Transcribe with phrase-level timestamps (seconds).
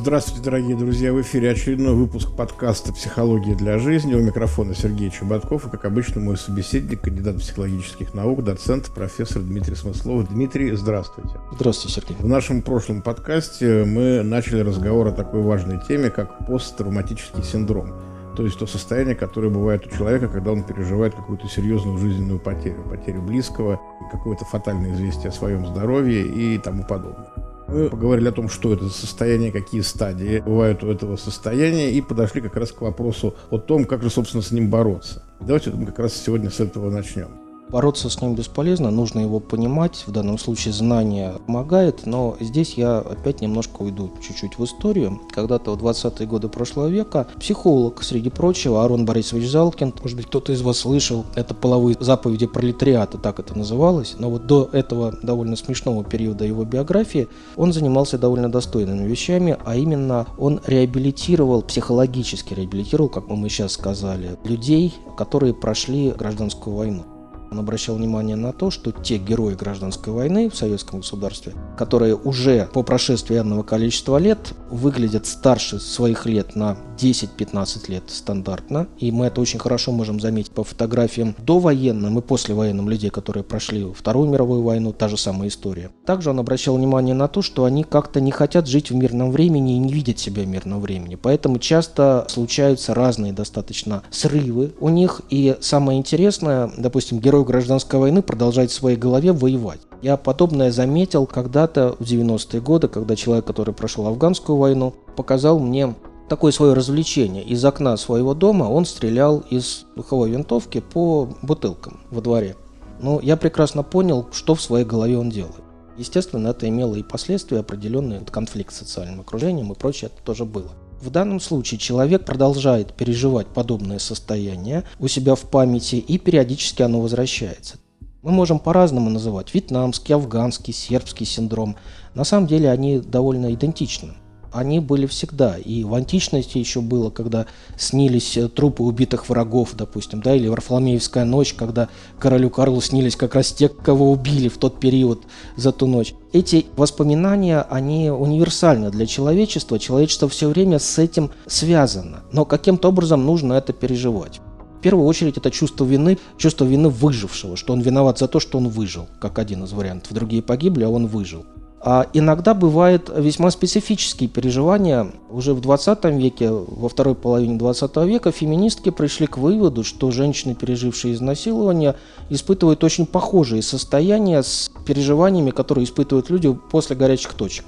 [0.00, 1.12] Здравствуйте, дорогие друзья!
[1.12, 4.14] В эфире очередной выпуск подкаста «Психология для жизни».
[4.14, 9.74] У микрофона Сергей Чеботков и, как обычно, мой собеседник, кандидат психологических наук, доцент, профессор Дмитрий
[9.74, 10.28] Смыслов.
[10.28, 11.32] Дмитрий, здравствуйте.
[11.52, 12.16] Здравствуйте, Сергей.
[12.16, 17.92] В нашем прошлом подкасте мы начали разговор о такой важной теме, как посттравматический синдром.
[18.36, 22.84] То есть то состояние, которое бывает у человека, когда он переживает какую-то серьезную жизненную потерю,
[22.88, 23.80] потерю близкого,
[24.12, 27.47] какое-то фатальное известие о своем здоровье и тому подобное.
[27.68, 32.00] Мы поговорили о том, что это за состояние, какие стадии бывают у этого состояния, и
[32.00, 35.22] подошли как раз к вопросу о том, как же, собственно, с ним бороться.
[35.40, 37.47] Давайте мы как раз сегодня с этого начнем.
[37.70, 40.04] Бороться с ним бесполезно, нужно его понимать.
[40.06, 45.20] В данном случае знание помогает, но здесь я опять немножко уйду чуть-чуть в историю.
[45.30, 50.52] Когда-то в 20-е годы прошлого века психолог, среди прочего, Арон Борисович Залкин, может быть, кто-то
[50.52, 54.16] из вас слышал, это половые заповеди пролетариата, так это называлось.
[54.18, 59.76] Но вот до этого довольно смешного периода его биографии он занимался довольно достойными вещами, а
[59.76, 67.04] именно он реабилитировал, психологически реабилитировал, как мы сейчас сказали, людей, которые прошли гражданскую войну.
[67.50, 72.68] Он обращал внимание на то, что те герои гражданской войны в советском государстве, которые уже
[72.72, 74.38] по прошествии энного количества лет
[74.70, 80.50] выглядят старше своих лет на 10-15 лет стандартно, и мы это очень хорошо можем заметить
[80.50, 85.90] по фотографиям довоенным и послевоенным людей, которые прошли Вторую мировую войну, та же самая история.
[86.04, 89.76] Также он обращал внимание на то, что они как-то не хотят жить в мирном времени
[89.76, 95.22] и не видят себя в мирном времени, поэтому часто случаются разные достаточно срывы у них,
[95.30, 99.80] и самое интересное, допустим, герой гражданской войны продолжает в своей голове воевать.
[100.02, 105.94] Я подобное заметил когда-то в 90-е годы, когда человек, который прошел афганскую войну, показал мне
[106.28, 107.42] такое свое развлечение.
[107.42, 112.56] Из окна своего дома он стрелял из духовой винтовки по бутылкам во дворе.
[113.00, 115.62] Но я прекрасно понял, что в своей голове он делает.
[115.96, 120.70] Естественно, это имело и последствия определенный конфликт с социальным окружением и прочее, это тоже было.
[121.00, 127.00] В данном случае человек продолжает переживать подобное состояние у себя в памяти и периодически оно
[127.00, 127.76] возвращается.
[128.22, 131.76] Мы можем по-разному называть вьетнамский, афганский, сербский синдром.
[132.14, 134.14] На самом деле они довольно идентичны
[134.52, 135.56] они были всегда.
[135.56, 141.24] И в античности еще было, когда снились э, трупы убитых врагов, допустим, да, или Варфоломеевская
[141.24, 141.88] ночь, когда
[142.18, 145.24] королю Карлу снились как раз те, кого убили в тот период
[145.56, 146.14] за ту ночь.
[146.32, 149.78] Эти воспоминания, они универсальны для человечества.
[149.78, 152.20] Человечество все время с этим связано.
[152.32, 154.40] Но каким-то образом нужно это переживать.
[154.78, 158.58] В первую очередь это чувство вины, чувство вины выжившего, что он виноват за то, что
[158.58, 160.12] он выжил, как один из вариантов.
[160.12, 161.44] Другие погибли, а он выжил.
[161.80, 165.12] А иногда бывают весьма специфические переживания.
[165.30, 170.56] Уже в 20 веке, во второй половине 20 века, феминистки пришли к выводу, что женщины,
[170.56, 171.94] пережившие изнасилование,
[172.30, 177.66] испытывают очень похожие состояния с переживаниями, которые испытывают люди после горячих точек.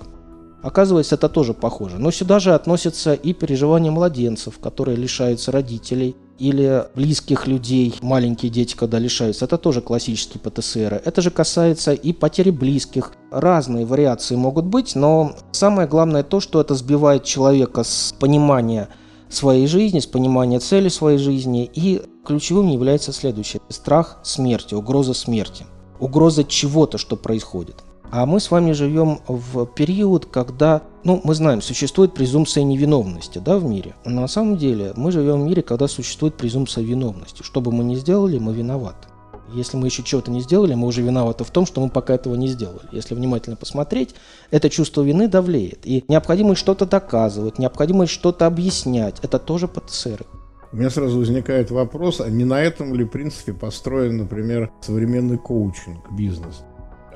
[0.62, 1.98] Оказывается, это тоже похоже.
[1.98, 8.74] Но сюда же относятся и переживания младенцев, которые лишаются родителей, или близких людей, маленькие дети,
[8.74, 9.44] когда лишаются.
[9.44, 11.02] Это тоже классические ПТСР.
[11.04, 13.12] Это же касается и потери близких.
[13.30, 18.88] Разные вариации могут быть, но самое главное то, что это сбивает человека с понимания
[19.28, 21.70] своей жизни, с понимания цели своей жизни.
[21.72, 23.60] И ключевым является следующее.
[23.68, 25.66] Страх смерти, угроза смерти.
[26.00, 27.76] Угроза чего-то, что происходит.
[28.12, 33.56] А мы с вами живем в период, когда, ну, мы знаем, существует презумпция невиновности, да,
[33.56, 33.94] в мире.
[34.04, 37.44] Но на самом деле мы живем в мире, когда существует презумпция виновности.
[37.44, 39.06] Что бы мы ни сделали, мы виноваты.
[39.52, 42.34] Если мы еще чего-то не сделали, мы уже виноваты в том, что мы пока этого
[42.34, 42.88] не сделали.
[42.90, 44.14] Если внимательно посмотреть,
[44.50, 45.80] это чувство вины давлеет.
[45.84, 50.24] И необходимость что-то доказывать, необходимость что-то объяснять, это тоже ПТСР.
[50.72, 56.12] У меня сразу возникает вопрос, а не на этом ли принципе построен, например, современный коучинг,
[56.12, 56.62] бизнес?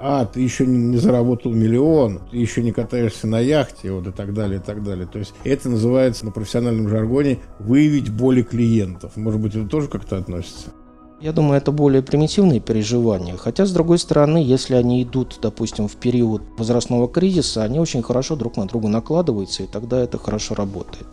[0.06, 4.34] А, ты еще не заработал миллион, ты еще не катаешься на яхте, вот и так
[4.34, 5.06] далее, и так далее.
[5.06, 9.16] То есть это называется на профессиональном жаргоне выявить боли клиентов.
[9.16, 10.66] Может быть, это тоже как-то относится?
[11.22, 13.34] Я думаю, это более примитивные переживания.
[13.38, 18.36] Хотя, с другой стороны, если они идут, допустим, в период возрастного кризиса, они очень хорошо
[18.36, 21.06] друг на друга накладываются, и тогда это хорошо работает.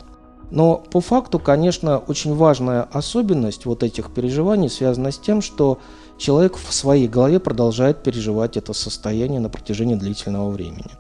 [0.52, 5.80] Но по факту, конечно, очень важная особенность вот этих переживаний связана с тем, что
[6.22, 10.92] человек в своей голове продолжает переживать это состояние на протяжении длительного времени.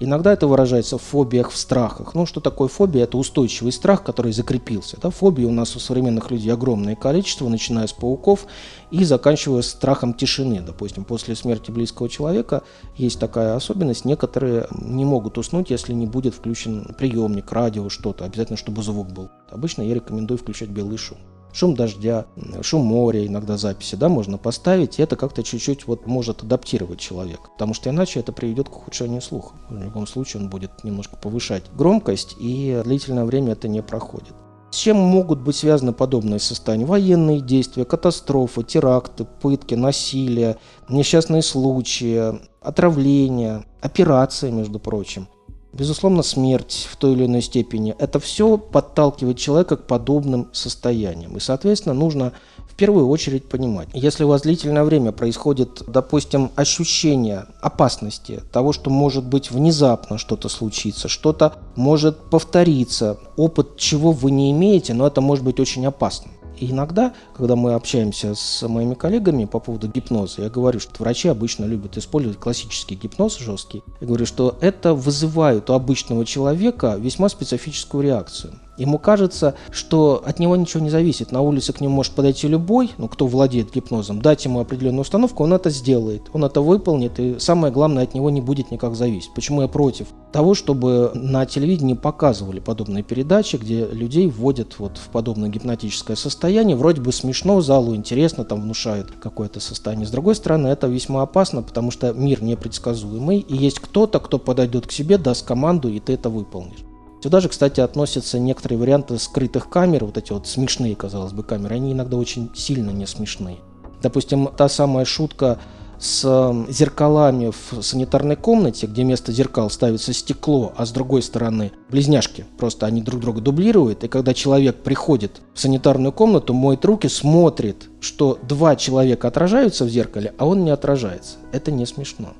[0.00, 2.14] Иногда это выражается в фобиях, в страхах.
[2.14, 3.04] Ну, что такое фобия?
[3.04, 4.98] Это устойчивый страх, который закрепился.
[5.00, 5.10] Да?
[5.10, 8.46] Фобии у нас у современных людей огромное количество, начиная с пауков
[8.90, 10.60] и заканчивая страхом тишины.
[10.60, 12.64] Допустим, после смерти близкого человека
[12.96, 14.04] есть такая особенность.
[14.04, 18.24] Некоторые не могут уснуть, если не будет включен приемник, радио, что-то.
[18.24, 19.30] Обязательно, чтобы звук был.
[19.48, 21.18] Обычно я рекомендую включать белый шум
[21.54, 22.26] шум дождя,
[22.62, 27.50] шум моря, иногда записи, да, можно поставить, и это как-то чуть-чуть вот может адаптировать человека,
[27.52, 29.54] потому что иначе это приведет к ухудшению слуха.
[29.70, 34.34] В любом случае он будет немножко повышать громкость, и длительное время это не проходит.
[34.70, 36.84] С чем могут быть связаны подобные состояния?
[36.84, 40.56] Военные действия, катастрофы, теракты, пытки, насилие,
[40.88, 45.28] несчастные случаи, отравления, операции, между прочим.
[45.76, 51.36] Безусловно, смерть в той или иной степени– это все подталкивает человека к подобным состояниям.
[51.36, 52.32] И, соответственно, нужно
[52.74, 58.90] в первую очередь понимать, если у вас длительное время происходит, допустим, ощущение опасности, того, что
[58.90, 65.20] может быть внезапно что-то случится, что-то может повториться, опыт чего вы не имеете, но это
[65.20, 66.30] может быть очень опасно.
[66.58, 71.28] И иногда, когда мы общаемся с моими коллегами по поводу гипноза, я говорю, что врачи
[71.28, 73.82] обычно любят использовать классический гипноз жесткий.
[74.00, 78.58] Я говорю, что это вызывает у обычного человека весьма специфическую реакцию.
[78.76, 81.32] Ему кажется, что от него ничего не зависит.
[81.32, 85.44] На улице к нему может подойти любой, ну, кто владеет гипнозом, дать ему определенную установку,
[85.44, 89.32] он это сделает, он это выполнит, и самое главное, от него не будет никак зависеть.
[89.34, 95.08] Почему я против того, чтобы на телевидении показывали подобные передачи, где людей вводят вот в
[95.10, 100.06] подобное гипнотическое состояние, вроде бы смешно, залу интересно, там внушают какое-то состояние.
[100.06, 104.86] С другой стороны, это весьма опасно, потому что мир непредсказуемый, и есть кто-то, кто подойдет
[104.86, 106.84] к себе, даст команду, и ты это выполнишь.
[107.24, 111.76] Сюда же, кстати, относятся некоторые варианты скрытых камер, вот эти вот смешные, казалось бы, камеры,
[111.76, 113.56] они иногда очень сильно не смешные.
[114.02, 115.58] Допустим, та самая шутка
[115.98, 122.44] с зеркалами в санитарной комнате, где вместо зеркал ставится стекло, а с другой стороны близняшки.
[122.58, 124.04] Просто они друг друга дублируют.
[124.04, 129.88] И когда человек приходит в санитарную комнату, моет руки, смотрит, что два человека отражаются в
[129.88, 131.38] зеркале, а он не отражается.
[131.52, 132.34] Это не смешно.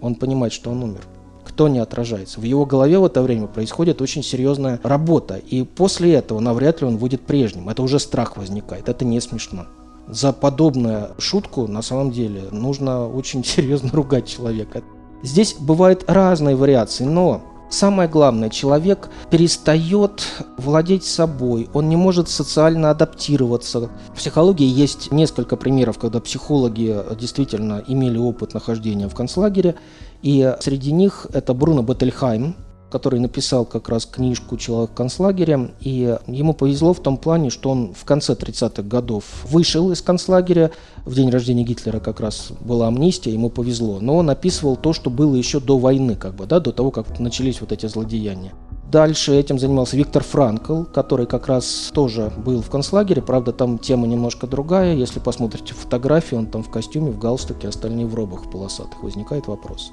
[0.00, 1.02] Он понимает, что он умер
[1.44, 2.40] никто не отражается.
[2.40, 6.86] В его голове в это время происходит очень серьезная работа, и после этого навряд ли
[6.86, 7.68] он будет прежним.
[7.68, 9.66] Это уже страх возникает, это не смешно.
[10.08, 14.82] За подобную шутку на самом деле нужно очень серьезно ругать человека.
[15.22, 22.90] Здесь бывают разные вариации, но Самое главное, человек перестает владеть собой, он не может социально
[22.90, 23.90] адаптироваться.
[24.12, 29.74] В психологии есть несколько примеров, когда психологи действительно имели опыт нахождения в концлагере,
[30.22, 32.56] и среди них это Бруно Беттельхайм,
[32.90, 37.70] который написал как раз книжку «Человек в концлагере», и ему повезло в том плане, что
[37.70, 40.70] он в конце 30-х годов вышел из концлагеря,
[41.04, 45.10] в день рождения Гитлера как раз была амнистия, ему повезло, но он описывал то, что
[45.10, 48.52] было еще до войны, как бы, да, до того, как начались вот эти злодеяния.
[48.94, 53.22] Дальше этим занимался Виктор Франкл, который как раз тоже был в концлагере.
[53.22, 54.94] Правда, там тема немножко другая.
[54.94, 59.02] Если посмотрите фотографии, он там в костюме, в галстуке, остальные в робах полосатых.
[59.02, 59.90] Возникает вопрос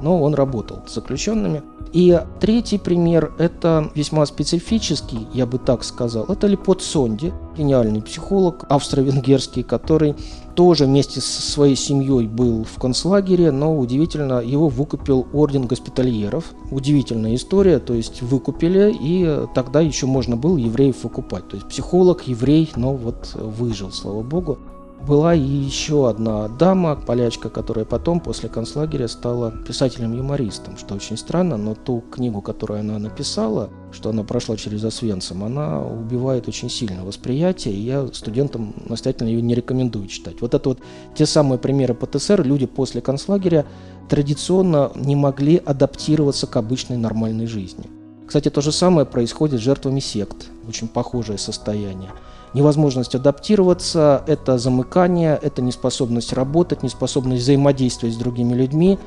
[0.00, 1.62] но он работал с заключенными.
[1.92, 6.26] И третий пример– это весьма специфический, я бы так сказал.
[6.26, 10.14] Это Лепот Сонди, гениальный психолог австро-венгерский, который
[10.58, 16.46] тоже вместе со своей семьей был в концлагере, но удивительно, его выкупил орден госпитальеров.
[16.72, 21.46] Удивительная история, то есть выкупили, и тогда еще можно было евреев выкупать.
[21.46, 24.58] То есть психолог, еврей, но вот выжил, слава богу.
[25.06, 31.56] Была и еще одна дама, полячка, которая потом, после концлагеря, стала писателем-юмористом, что очень странно,
[31.56, 37.04] но ту книгу, которую она написала, что она прошла через Освенцим, она убивает очень сильно
[37.04, 40.40] восприятие, и я студентам настоятельно ее не рекомендую читать.
[40.40, 40.80] Вот это вот
[41.14, 43.66] те самые примеры ПТСР, люди после концлагеря
[44.08, 47.84] традиционно не могли адаптироваться к обычной нормальной жизни.
[48.26, 52.10] Кстати, то же самое происходит с жертвами сект, очень похожее состояние–
[52.54, 58.98] невозможность адаптироваться, это замыкание, это неспособность работать, неспособность взаимодействовать с другими людьми.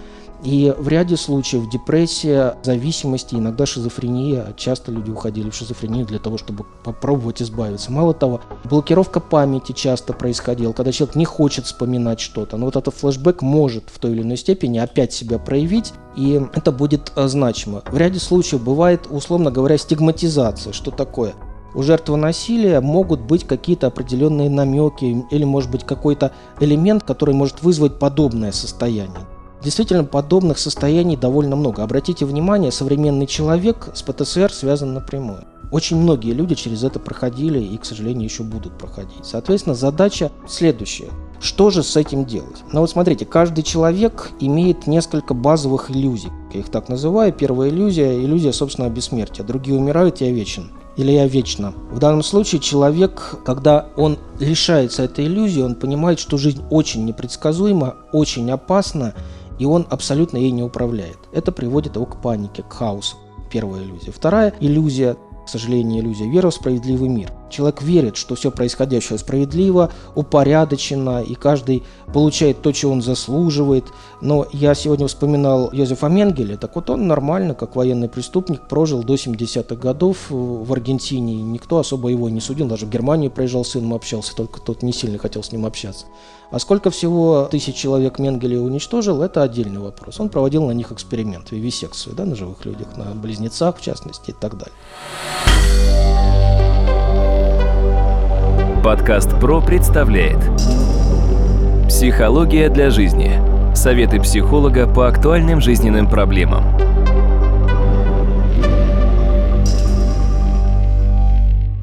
[0.43, 4.53] И в ряде случаев депрессия, зависимости, иногда шизофрения.
[4.57, 7.91] Часто люди уходили в шизофрению для того, чтобы попробовать избавиться.
[7.91, 12.57] Мало того, блокировка памяти часто происходила, когда человек не хочет вспоминать что-то.
[12.57, 16.71] Но вот этот флешбэк может в той или иной степени опять себя проявить, и это
[16.71, 17.83] будет э, значимо.
[17.91, 20.73] В ряде случаев бывает, условно говоря, стигматизация.
[20.73, 21.33] Что такое?
[21.73, 27.63] У жертвы насилия могут быть какие-то определенные намеки или может быть какой-то элемент, который может
[27.63, 29.25] вызвать подобное состояние.
[29.63, 31.83] Действительно, подобных состояний довольно много.
[31.83, 35.45] Обратите внимание, современный человек с ПТСР связан напрямую.
[35.71, 39.23] Очень многие люди через это проходили и, к сожалению, еще будут проходить.
[39.23, 41.09] Соответственно, задача следующая.
[41.39, 42.63] Что же с этим делать?
[42.73, 46.29] Ну вот смотрите, каждый человек имеет несколько базовых иллюзий.
[46.53, 47.31] Я их так называю.
[47.31, 49.45] Первая иллюзия– иллюзия собственного бессмертия.
[49.45, 50.71] Другие умирают, я вечен.
[50.97, 51.73] Или я вечно.
[51.91, 57.95] В данном случае человек, когда он лишается этой иллюзии, он понимает, что жизнь очень непредсказуема,
[58.11, 59.13] очень опасна,
[59.57, 61.17] и он абсолютно ей не управляет.
[61.31, 63.15] Это приводит его к панике, к хаосу.
[63.49, 64.11] Первая иллюзия.
[64.11, 67.31] Вторая иллюзия к сожалению, иллюзия веры в справедливый мир.
[67.51, 73.85] Человек верит, что все происходящее справедливо, упорядочено, и каждый получает то, чего он заслуживает.
[74.21, 79.15] Но я сегодня вспоминал Йозефа Менгеля, так вот он нормально, как военный преступник, прожил до
[79.15, 83.93] 70-х годов в Аргентине, никто особо его не судил, даже в Германию проезжал с сыном,
[83.93, 86.05] общался, только тот не сильно хотел с ним общаться.
[86.51, 90.19] А сколько всего тысяч человек Менгеле уничтожил, это отдельный вопрос.
[90.19, 94.35] Он проводил на них эксперимент, вивисекцию, да, на живых людях, на близнецах в частности и
[94.39, 94.75] так далее.
[98.83, 100.39] Подкаст ПРО представляет
[101.87, 103.39] Психология для жизни.
[103.75, 106.63] Советы психолога по актуальным жизненным проблемам.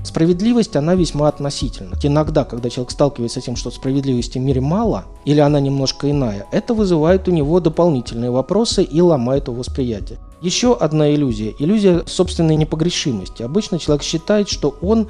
[0.02, 1.94] Справедливость, она весьма относительна.
[2.02, 6.46] Иногда, когда человек сталкивается с тем, что справедливости в мире мало, или она немножко иная,
[6.50, 10.18] это вызывает у него дополнительные вопросы и ломает его восприятие.
[10.40, 11.54] Еще одна иллюзия.
[11.58, 13.42] Иллюзия собственной непогрешимости.
[13.42, 15.08] Обычно человек считает, что он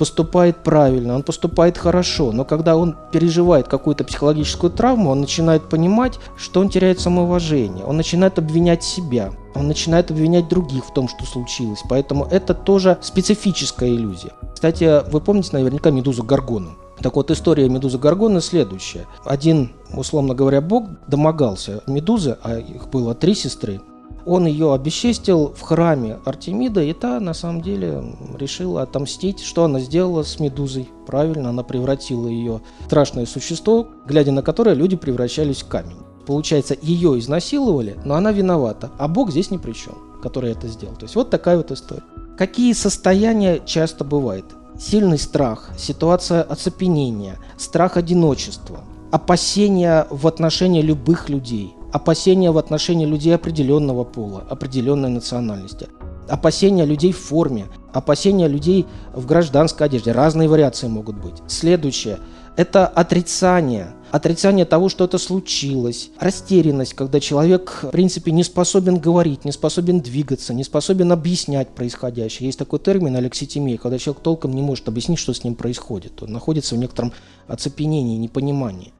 [0.00, 6.18] поступает правильно, он поступает хорошо, но когда он переживает какую-то психологическую травму, он начинает понимать,
[6.38, 11.26] что он теряет самоуважение, он начинает обвинять себя, он начинает обвинять других в том, что
[11.26, 11.82] случилось.
[11.86, 14.32] Поэтому это тоже специфическая иллюзия.
[14.54, 16.78] Кстати, вы помните наверняка Медузу Гаргону.
[17.02, 19.06] Так вот, история Медузы Гаргоны следующая.
[19.26, 23.82] Один, условно говоря, бог домогался Медузы, а их было три сестры,
[24.26, 28.02] он ее обесчестил в храме Артемида, и та на самом деле
[28.38, 29.40] решила отомстить.
[29.40, 30.88] Что она сделала с Медузой?
[31.06, 35.96] Правильно, она превратила ее в страшное существо, глядя на которое люди превращались в камень.
[36.26, 40.94] Получается, ее изнасиловали, но она виновата, а Бог здесь ни при чем, который это сделал.
[40.94, 42.02] То есть вот такая вот история.
[42.36, 44.46] Какие состояния часто бывают?
[44.78, 53.34] Сильный страх, ситуация оцепенения, страх одиночества, опасения в отношении любых людей– опасения в отношении людей
[53.34, 55.88] определенного пола, определенной национальности,
[56.28, 60.12] опасения людей в форме, опасения людей в гражданской одежде.
[60.12, 61.34] Разные вариации могут быть.
[61.48, 62.18] Следующее–
[62.56, 63.94] это отрицание.
[64.10, 66.10] Отрицание того, что это случилось.
[66.18, 72.46] Растерянность, когда человек, в принципе, не способен говорить, не способен двигаться, не способен объяснять происходящее.
[72.46, 76.22] Есть такой термин алекситимия, когда человек толком не может объяснить, что с ним происходит.
[76.22, 77.12] Он находится в некотором
[77.46, 78.92] оцепенении, непонимании.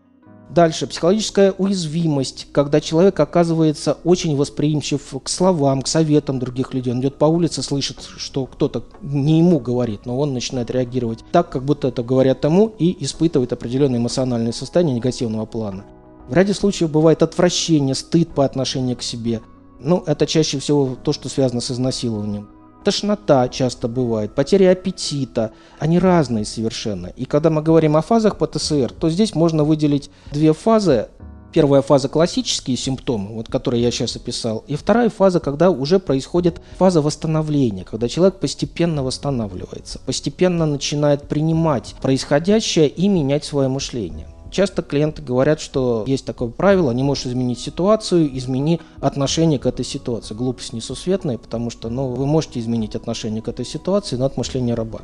[0.54, 6.92] Дальше, психологическая уязвимость, когда человек оказывается очень восприимчив к словам, к советам других людей.
[6.92, 11.50] Он идет по улице, слышит, что кто-то не ему говорит, но он начинает реагировать так,
[11.50, 15.84] как будто это говорят тому, и испытывает определенное эмоциональное состояние негативного плана.
[16.28, 19.42] В ряде случаев бывает отвращение, стыд по отношению к себе.
[19.78, 22.48] Ну, это чаще всего то, что связано с изнасилованием.
[22.84, 25.52] Тошнота часто бывает, потеря аппетита.
[25.78, 27.08] Они разные совершенно.
[27.08, 31.08] И когда мы говорим о фазах ПТСР, то здесь можно выделить две фазы.
[31.52, 34.64] Первая фаза– классические симптомы, вот, которые я сейчас описал.
[34.68, 41.96] И вторая фаза, когда уже происходит фаза восстановления, когда человек постепенно восстанавливается, постепенно начинает принимать
[42.00, 44.28] происходящее и менять свое мышление.
[44.50, 49.84] Часто клиенты говорят, что есть такое правило, не можешь изменить ситуацию, измени отношение к этой
[49.84, 50.34] ситуации.
[50.34, 54.74] Глупость несусветная, потому что ну, вы можете изменить отношение к этой ситуации, но от мышления
[54.74, 55.00] раба.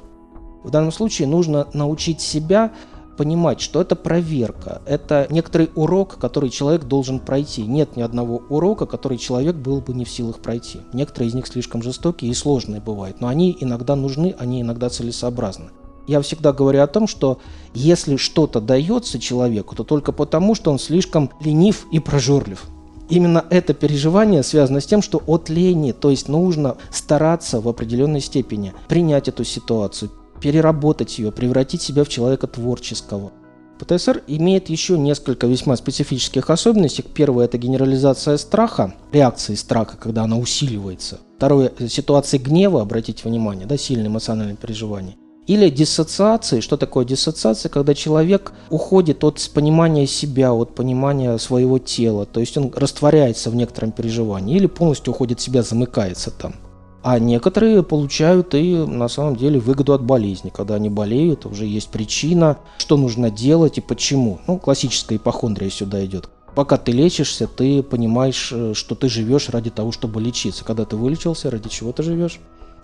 [0.65, 2.73] В данном случае нужно научить себя
[3.17, 7.63] понимать, что это проверка, это некоторый урок, который человек должен пройти.
[7.63, 10.81] Нет ни одного урока, который человек был бы не в силах пройти.
[10.93, 15.71] Некоторые из них слишком жестокие и сложные бывают, но они иногда нужны, они иногда целесообразны.
[16.07, 17.39] Я всегда говорю о том, что
[17.75, 22.65] если что-то дается человеку, то только потому, что он слишком ленив и прожорлив.
[23.09, 28.21] Именно это переживание связано с тем, что от лени, то есть нужно стараться в определенной
[28.21, 30.11] степени принять эту ситуацию,
[30.41, 33.33] переработать ее, превратить себя в человека творческого.
[33.79, 37.03] ПТСР имеет еще несколько весьма специфических особенностей.
[37.03, 41.21] Первое– это генерализация страха, реакции страха, когда она усиливается.
[41.37, 45.17] Второе– ситуации гнева, обратите внимание, да, сильное эмоциональное переживание.
[45.47, 46.61] Или диссоциации.
[46.61, 47.69] Что такое диссоциация?
[47.69, 52.27] Когда человек уходит от понимания себя, от понимания своего тела.
[52.27, 56.55] То есть он растворяется в некотором переживании или полностью уходит в себя, замыкается там.
[57.03, 60.51] А некоторые получают и на самом деле выгоду от болезни.
[60.51, 64.41] Когда они болеют, уже есть причина, что нужно делать и почему.
[64.49, 66.29] Ну, классическая ипохондрия сюда идет.
[66.57, 70.65] Пока ты лечишься, ты понимаешь, э, что ты живешь ради того, чтобы лечиться.
[70.65, 72.41] Когда ты вылечился, ради чего ты живешь?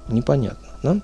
[0.08, 1.00] Непонятно, да?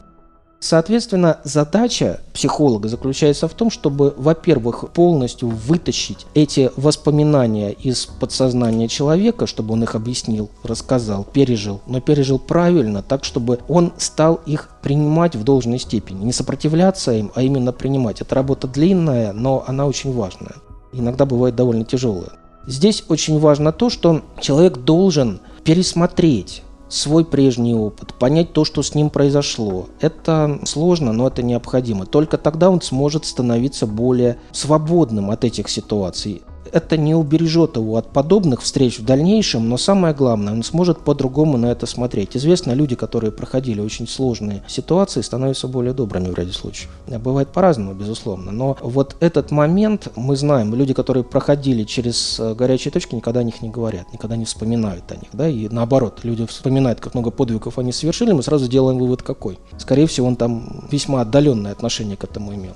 [0.60, 9.46] Соответственно, задача психолога заключается в том, чтобы, во-первых, полностью вытащить эти воспоминания из подсознания человека,
[9.46, 15.36] чтобы он их объяснил, рассказал, пережил, но пережил правильно, так, чтобы он стал их принимать
[15.36, 16.24] в должной степени.
[16.24, 18.20] Не сопротивляться им, а именно принимать.
[18.20, 20.56] Это работа длинная, но она очень важная.
[20.92, 22.32] Иногда бывает довольно тяжелая.
[22.66, 28.94] Здесь очень важно то, что человек должен пересмотреть свой прежний опыт, понять то, что с
[28.94, 29.86] ним произошло.
[30.00, 32.06] Это сложно, но это необходимо.
[32.06, 38.12] Только тогда он сможет становиться более свободным от этих ситуаций это не убережет его от
[38.12, 42.36] подобных встреч в дальнейшем, но самое главное, он сможет по-другому на это смотреть.
[42.36, 46.90] Известно, люди, которые проходили очень сложные ситуации, становятся более добрыми в ряде случаев.
[47.06, 52.92] Бывает по-разному, безусловно, но вот этот момент мы знаем, люди, которые проходили через э, горячие
[52.92, 56.46] точки, никогда о них не говорят, никогда не вспоминают о них, да, и наоборот, люди
[56.46, 59.58] вспоминают, как много подвигов они совершили, мы сразу делаем вывод какой.
[59.78, 62.74] Скорее всего, он там весьма отдаленное отношение к этому имел.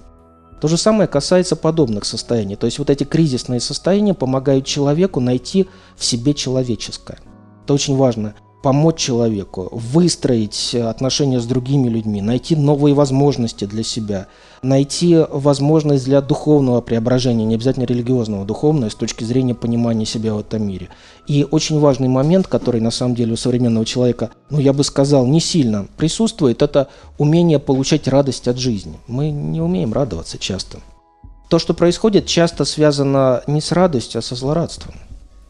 [0.62, 2.54] То же самое касается подобных состояний.
[2.54, 7.19] То есть вот эти кризисные состояния помогают человеку найти в себе человеческое.
[7.64, 14.28] Это очень важно помочь человеку, выстроить отношения с другими людьми, найти новые возможности для себя,
[14.62, 20.38] найти возможность для духовного преображения, не обязательно религиозного, духовного, с точки зрения понимания себя в
[20.38, 20.88] этом мире.
[21.26, 25.26] И очень важный момент, который на самом деле у современного человека, ну я бы сказал,
[25.26, 26.88] не сильно присутствует, это
[27.19, 28.99] умение получать радость от жизни.
[29.09, 30.78] Мы не умеем радоваться часто.
[31.49, 34.95] То, что происходит, часто связано не с радостью, а со злорадством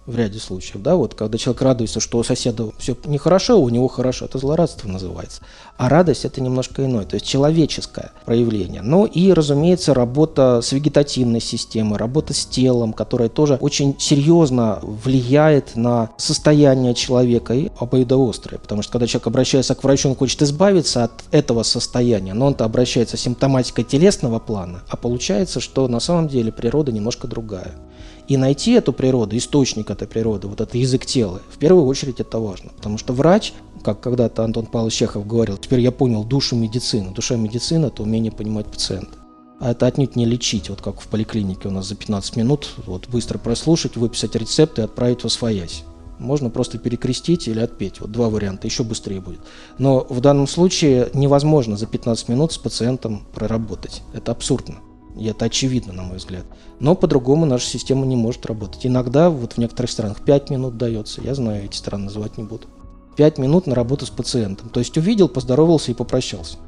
[0.07, 3.87] в ряде случаев, да, вот когда человек радуется, что у соседа все нехорошо, у него
[3.87, 5.43] хорошо, это злорадство называется.
[5.77, 8.83] А радость это немножко иное, то есть человеческое проявление.
[8.83, 15.77] Ну и, разумеется, работа с вегетативной системой, работа с телом, которая тоже очень серьезно влияет
[15.77, 21.05] на состояние человека и обоюдоострое, потому что когда человек обращается к врачу, он хочет избавиться
[21.05, 26.51] от этого состояния, но он-то обращается симптоматикой телесного плана, а получается, что на самом деле
[26.51, 27.73] природа немножко другая.
[28.29, 32.39] И найти эту природу, источник этой природы, вот этот язык тела, в первую очередь это
[32.39, 32.71] важно.
[32.77, 33.53] Потому что врач,
[33.83, 37.13] как когда-то Антон Павлович Чехов говорил, теперь я понял душу медицины.
[37.13, 39.19] Душа медицины– это умение понимать пациента.
[39.61, 43.09] А это отнюдь не лечить, вот как в поликлинике у нас за 15 минут, вот
[43.09, 45.85] быстро прослушать, выписать рецепт и отправить в освоясь.
[46.19, 48.01] Можно просто перекрестить или отпеть.
[48.01, 49.41] Вот два варианта, еще быстрее будет.
[49.79, 54.03] Но в данном случае невозможно за 15 минут с пациентом проработать.
[54.13, 54.77] Это абсурдно.
[55.17, 56.45] И это очевидно, на мой взгляд.
[56.81, 58.87] Но по-другому наша система не может работать.
[58.87, 61.21] Иногда, вот в некоторых странах, 5 минут дается.
[61.21, 62.67] Я знаю, эти страны называть не буду.
[63.17, 64.71] 5 минут на работу с пациентом.
[64.71, 66.59] То есть увидел, поздоровался и попрощался.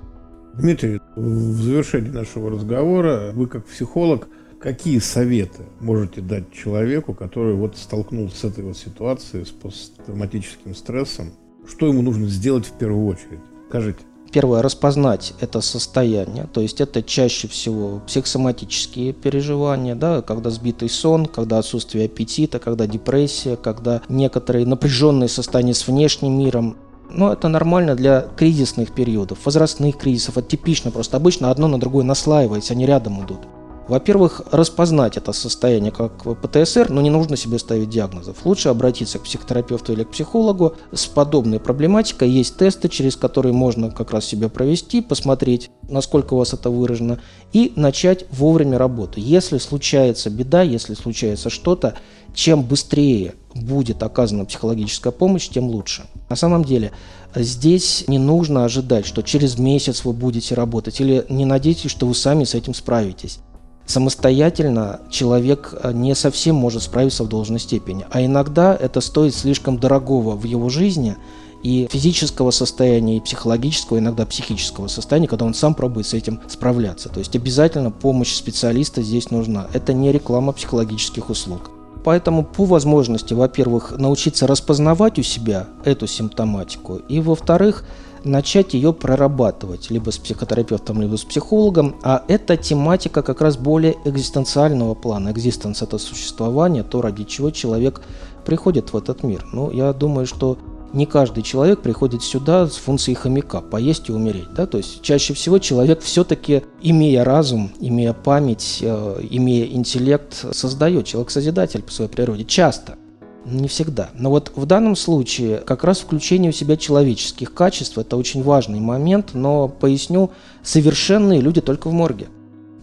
[0.54, 4.28] Дмитрий, в завершении нашего разговора вы как психолог
[4.60, 11.32] какие советы можете дать человеку, который вот столкнулся с этой вот ситуацией, с посттравматическим стрессом?
[11.66, 13.40] Что ему нужно сделать в первую очередь?
[13.68, 14.00] Скажите.
[14.32, 21.26] Первое, распознать это состояние, то есть это чаще всего психосоматические переживания, да, когда сбитый сон,
[21.26, 26.76] когда отсутствие аппетита, когда депрессия, когда некоторые напряженные состояния с внешним миром.
[27.10, 32.04] Но это нормально для кризисных периодов, возрастных кризисов, это типично, просто обычно одно на другое
[32.04, 33.38] наслаивается, они рядом идут.
[33.86, 38.38] Во-первых, распознать это состояние как ПТСР, но не нужно себе ставить диагнозов.
[38.46, 42.30] Лучше обратиться к психотерапевту или к психологу с подобной проблематикой.
[42.30, 47.20] Есть тесты, через которые можно как раз себя провести, посмотреть, насколько у вас это выражено,
[47.52, 49.20] и начать вовремя работу.
[49.20, 51.94] Если случается беда, если случается что-то,
[52.32, 56.04] чем быстрее будет оказана психологическая помощь, тем лучше.
[56.30, 56.92] На самом деле,
[57.34, 62.14] здесь не нужно ожидать, что через месяц вы будете работать, или не надейтесь, что вы
[62.14, 63.40] сами с этим справитесь
[63.86, 68.06] самостоятельно человек э, не совсем может справиться в должной степени.
[68.10, 71.16] А иногда это стоит слишком дорогого в его жизни
[71.62, 77.08] и физического состояния, и психологического, иногда психического состояния, когда он сам пробует с этим справляться.
[77.08, 79.68] То есть обязательно помощь специалиста здесь нужна.
[79.72, 81.70] Это не реклама психологических услуг.
[82.04, 87.84] Поэтому по возможности, во-первых, научиться распознавать у себя эту симптоматику, и во-вторых,
[88.24, 93.96] начать ее прорабатывать либо с психотерапевтом, либо с психологом, а эта тематика как раз более
[94.04, 95.30] экзистенциального плана.
[95.30, 98.00] Экзистенс– это существование, то, ради чего человек
[98.44, 99.44] приходит в этот мир.
[99.52, 100.58] Ну, я думаю, что
[100.94, 104.54] не каждый человек приходит сюда с функцией хомяка, поесть и умереть.
[104.54, 104.66] Да?
[104.66, 111.06] То есть чаще всего человек все-таки, имея разум, имея память, э, имея интеллект, создает.
[111.06, 112.44] Человек-созидатель по своей природе.
[112.44, 112.96] Часто.
[113.44, 114.08] Не всегда.
[114.14, 118.80] Но вот в данном случае как раз включение у себя человеческих качеств– это очень важный
[118.80, 120.30] момент, но, поясню,
[120.62, 122.28] совершенные люди только в морге.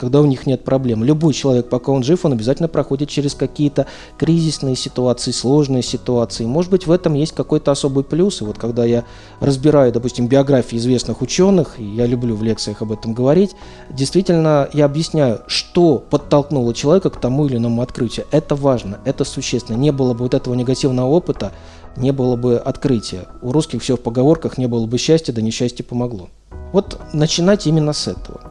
[0.02, 1.04] Когда у них нет проблем.
[1.04, 3.86] Любой человек, пока он жив, он обязательно проходит через какие-то
[4.18, 6.44] кризисные ситуации, сложные ситуации.
[6.44, 8.42] Может быть, в этом есть какой-то особый плюс.
[8.42, 9.04] И вот когда я
[9.40, 13.52] разбираю, допустим, биографии известных ученых, и я люблю в лекциях об этом говорить,
[13.92, 18.26] действительно я объясняю, что подтолкнуло человека к тому или иному открытию.
[18.32, 19.78] Это важно, это существенно.
[19.78, 21.52] Не было бы вот этого негативного опыта,
[21.96, 23.28] не было бы открытия.
[23.44, 26.30] У русских все в поговорках, не было бы счастья, да несчастье помогло.
[26.74, 28.51] Вот начинать именно с этого.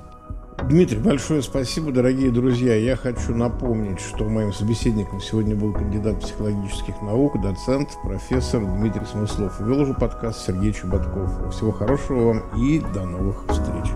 [0.71, 2.77] Дмитрий, большое спасибо, дорогие друзья.
[2.77, 9.59] Я хочу напомнить, что моим собеседником сегодня был кандидат психологических наук, доцент, профессор Дмитрий Смыслов.
[9.59, 11.53] Вел уже подкаст Сергей Чеботков.
[11.53, 13.91] Всего хорошего вам и до новых встреч.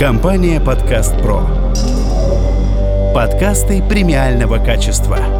[0.00, 1.42] Компания «Подкаст Про».
[3.14, 5.35] Подкасты премиального качества.